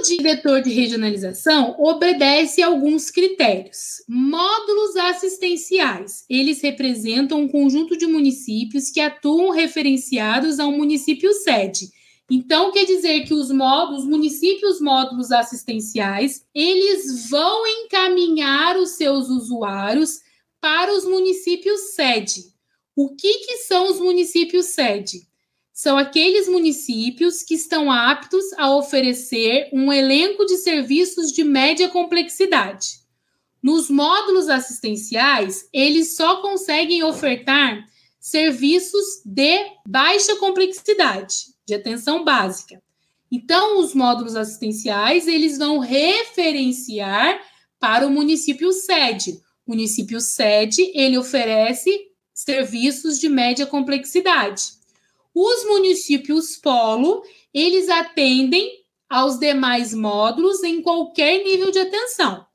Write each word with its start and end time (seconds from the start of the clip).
plano 0.00 0.02
diretor 0.02 0.62
de 0.62 0.70
regionalização 0.70 1.76
obedece 1.78 2.62
a 2.62 2.66
alguns 2.66 3.10
critérios. 3.10 4.02
Módulos 4.08 4.96
assistenciais. 4.96 6.24
Eles 6.28 6.60
representam 6.62 7.42
um 7.42 7.48
conjunto 7.48 7.96
de 7.96 8.06
municípios 8.06 8.90
que 8.90 9.00
atuam 9.00 9.50
referenciados 9.50 10.58
a 10.58 10.66
um 10.66 10.76
município 10.76 11.32
sede. 11.32 11.88
Então, 12.30 12.70
quer 12.70 12.84
dizer 12.84 13.24
que 13.24 13.34
os 13.34 13.50
módulos, 13.50 14.04
municípios 14.04 14.80
módulos 14.80 15.32
assistenciais, 15.32 16.44
eles 16.54 17.28
vão 17.28 17.66
encaminhar 17.66 18.76
os 18.76 18.90
seus 18.90 19.28
usuários 19.28 20.20
para 20.60 20.94
os 20.94 21.04
municípios 21.04 21.94
sede. 21.94 22.44
O 22.96 23.14
que, 23.16 23.32
que 23.46 23.56
são 23.58 23.90
os 23.90 23.98
municípios 23.98 24.66
sede? 24.66 25.29
São 25.82 25.96
aqueles 25.96 26.46
municípios 26.46 27.42
que 27.42 27.54
estão 27.54 27.90
aptos 27.90 28.52
a 28.58 28.70
oferecer 28.76 29.70
um 29.72 29.90
elenco 29.90 30.44
de 30.44 30.58
serviços 30.58 31.32
de 31.32 31.42
média 31.42 31.88
complexidade. 31.88 33.00
Nos 33.62 33.88
módulos 33.88 34.50
assistenciais, 34.50 35.66
eles 35.72 36.16
só 36.16 36.42
conseguem 36.42 37.02
ofertar 37.02 37.82
serviços 38.20 39.22
de 39.24 39.56
baixa 39.86 40.36
complexidade, 40.36 41.46
de 41.66 41.72
atenção 41.72 42.24
básica. 42.24 42.78
Então, 43.32 43.80
os 43.80 43.94
módulos 43.94 44.36
assistenciais, 44.36 45.26
eles 45.26 45.56
vão 45.56 45.78
referenciar 45.78 47.40
para 47.78 48.06
o 48.06 48.10
município 48.10 48.70
sede. 48.70 49.40
O 49.66 49.70
município 49.70 50.20
sede, 50.20 50.92
ele 50.94 51.16
oferece 51.16 51.90
serviços 52.34 53.18
de 53.18 53.30
média 53.30 53.64
complexidade. 53.64 54.78
Os 55.34 55.64
municípios 55.64 56.56
polo, 56.56 57.22
eles 57.54 57.88
atendem 57.88 58.68
aos 59.08 59.38
demais 59.38 59.92
módulos 59.92 60.62
em 60.62 60.82
qualquer 60.82 61.42
nível 61.44 61.70
de 61.70 61.78
atenção. 61.78 62.46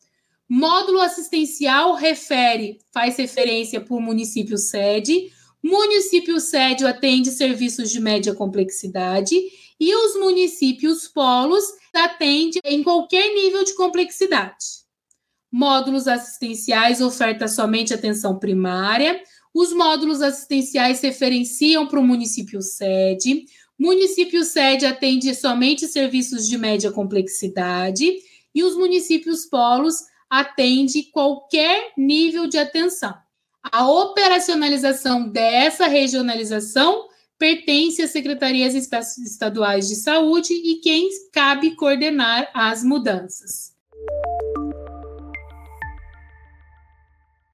Módulo 0.47 0.99
assistencial 0.99 1.95
refere, 1.95 2.79
faz 2.93 3.17
referência 3.17 3.83
o 3.89 4.01
município 4.01 4.57
sede. 4.57 5.31
Município 5.61 6.39
sede 6.39 6.85
atende 6.85 7.31
serviços 7.31 7.91
de 7.91 7.99
média 7.99 8.35
complexidade 8.35 9.35
e 9.79 9.95
os 9.95 10.15
municípios 10.15 11.07
polos 11.07 11.63
atende 11.93 12.59
em 12.63 12.83
qualquer 12.83 13.33
nível 13.33 13.63
de 13.63 13.73
complexidade. 13.75 14.84
Módulos 15.57 16.05
assistenciais 16.05 16.99
oferta 16.99 17.47
somente 17.47 17.93
atenção 17.93 18.37
primária. 18.37 19.21
Os 19.53 19.71
módulos 19.71 20.21
assistenciais 20.21 20.99
referenciam 20.99 21.87
para 21.87 21.97
o 21.97 22.03
município 22.03 22.61
sede. 22.61 23.45
Município 23.79 24.43
sede 24.43 24.85
atende 24.85 25.33
somente 25.33 25.87
serviços 25.87 26.45
de 26.45 26.57
média 26.57 26.91
complexidade 26.91 28.17
e 28.53 28.63
os 28.65 28.75
municípios 28.75 29.45
polos 29.45 29.95
atende 30.29 31.03
qualquer 31.03 31.93
nível 31.97 32.47
de 32.47 32.57
atenção. 32.57 33.15
A 33.63 33.89
operacionalização 33.89 35.29
dessa 35.29 35.87
regionalização 35.87 37.07
pertence 37.39 38.01
às 38.01 38.11
secretarias 38.11 38.75
estaduais 38.75 39.87
de 39.87 39.95
saúde 39.95 40.53
e 40.53 40.81
quem 40.81 41.07
cabe 41.31 41.77
coordenar 41.77 42.51
as 42.53 42.83
mudanças. 42.83 43.74